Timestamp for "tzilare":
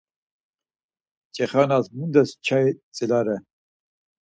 2.93-3.37